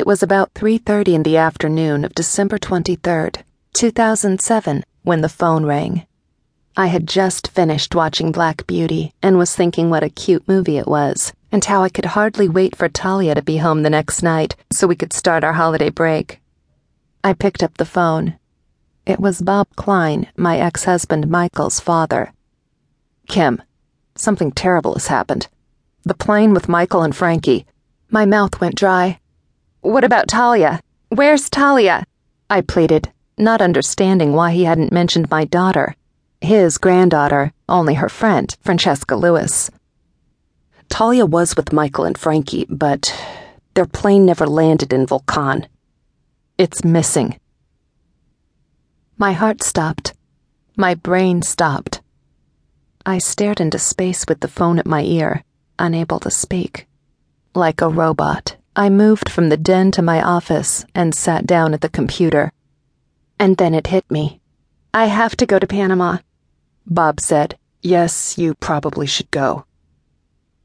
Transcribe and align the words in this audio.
It 0.00 0.06
was 0.06 0.22
about 0.22 0.54
3:30 0.54 1.14
in 1.14 1.24
the 1.24 1.36
afternoon 1.36 2.06
of 2.06 2.14
December 2.14 2.56
23rd, 2.56 3.44
2007, 3.74 4.82
when 5.02 5.20
the 5.20 5.28
phone 5.28 5.66
rang. 5.66 6.06
I 6.74 6.86
had 6.86 7.06
just 7.06 7.48
finished 7.48 7.94
watching 7.94 8.32
Black 8.32 8.66
Beauty 8.66 9.12
and 9.22 9.36
was 9.36 9.54
thinking 9.54 9.90
what 9.90 10.02
a 10.02 10.08
cute 10.08 10.48
movie 10.48 10.78
it 10.78 10.88
was 10.88 11.34
and 11.52 11.62
how 11.62 11.82
I 11.82 11.90
could 11.90 12.16
hardly 12.16 12.48
wait 12.48 12.74
for 12.74 12.88
Talia 12.88 13.34
to 13.34 13.42
be 13.42 13.58
home 13.58 13.82
the 13.82 13.90
next 13.90 14.22
night 14.22 14.56
so 14.72 14.86
we 14.86 14.96
could 14.96 15.12
start 15.12 15.44
our 15.44 15.52
holiday 15.52 15.90
break. 15.90 16.40
I 17.22 17.34
picked 17.34 17.62
up 17.62 17.76
the 17.76 17.84
phone. 17.84 18.38
It 19.04 19.20
was 19.20 19.42
Bob 19.42 19.68
Klein, 19.76 20.28
my 20.34 20.58
ex-husband 20.58 21.28
Michael's 21.28 21.78
father. 21.78 22.32
Kim, 23.28 23.60
something 24.16 24.50
terrible 24.50 24.94
has 24.94 25.08
happened. 25.08 25.48
The 26.04 26.14
plane 26.14 26.54
with 26.54 26.70
Michael 26.70 27.02
and 27.02 27.14
Frankie. 27.14 27.66
My 28.08 28.24
mouth 28.24 28.62
went 28.62 28.76
dry. 28.76 29.19
What 29.82 30.04
about 30.04 30.28
Talia? 30.28 30.80
Where's 31.08 31.48
Talia? 31.48 32.04
I 32.50 32.60
pleaded, 32.60 33.10
not 33.38 33.62
understanding 33.62 34.34
why 34.34 34.52
he 34.52 34.64
hadn't 34.64 34.92
mentioned 34.92 35.30
my 35.30 35.46
daughter. 35.46 35.96
His 36.42 36.76
granddaughter, 36.76 37.52
only 37.66 37.94
her 37.94 38.10
friend, 38.10 38.54
Francesca 38.60 39.16
Lewis. 39.16 39.70
Talia 40.90 41.24
was 41.24 41.56
with 41.56 41.72
Michael 41.72 42.04
and 42.04 42.18
Frankie, 42.18 42.66
but 42.68 43.14
their 43.72 43.86
plane 43.86 44.26
never 44.26 44.46
landed 44.46 44.92
in 44.92 45.06
Volcan. 45.06 45.66
It's 46.58 46.84
missing. 46.84 47.40
My 49.16 49.32
heart 49.32 49.62
stopped. 49.62 50.12
My 50.76 50.94
brain 50.94 51.40
stopped. 51.40 52.02
I 53.06 53.16
stared 53.16 53.60
into 53.60 53.78
space 53.78 54.26
with 54.28 54.40
the 54.40 54.48
phone 54.48 54.78
at 54.78 54.86
my 54.86 55.02
ear, 55.02 55.42
unable 55.78 56.20
to 56.20 56.30
speak. 56.30 56.86
Like 57.54 57.80
a 57.80 57.88
robot. 57.88 58.56
I 58.76 58.88
moved 58.88 59.28
from 59.28 59.48
the 59.48 59.56
den 59.56 59.90
to 59.92 60.02
my 60.02 60.22
office 60.22 60.84
and 60.94 61.14
sat 61.14 61.46
down 61.46 61.74
at 61.74 61.80
the 61.80 61.88
computer. 61.88 62.52
And 63.38 63.56
then 63.56 63.74
it 63.74 63.88
hit 63.88 64.08
me. 64.10 64.40
I 64.94 65.06
have 65.06 65.36
to 65.36 65.46
go 65.46 65.58
to 65.58 65.66
Panama. 65.66 66.18
Bob 66.86 67.20
said, 67.20 67.58
Yes, 67.82 68.38
you 68.38 68.54
probably 68.54 69.06
should 69.06 69.30
go. 69.30 69.64